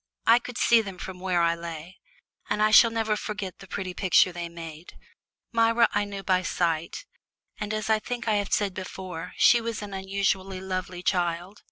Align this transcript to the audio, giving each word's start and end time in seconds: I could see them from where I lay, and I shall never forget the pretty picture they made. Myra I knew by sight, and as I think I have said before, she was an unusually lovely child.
I 0.25 0.39
could 0.39 0.57
see 0.57 0.81
them 0.81 0.97
from 0.97 1.19
where 1.19 1.43
I 1.43 1.53
lay, 1.53 1.99
and 2.49 2.59
I 2.63 2.71
shall 2.71 2.89
never 2.89 3.15
forget 3.15 3.59
the 3.59 3.67
pretty 3.67 3.93
picture 3.93 4.31
they 4.31 4.49
made. 4.49 4.97
Myra 5.51 5.87
I 5.93 6.05
knew 6.05 6.23
by 6.23 6.41
sight, 6.41 7.05
and 7.59 7.71
as 7.71 7.87
I 7.87 7.99
think 7.99 8.27
I 8.27 8.37
have 8.37 8.51
said 8.51 8.73
before, 8.73 9.35
she 9.37 9.61
was 9.61 9.83
an 9.83 9.93
unusually 9.93 10.59
lovely 10.59 11.03
child. 11.03 11.59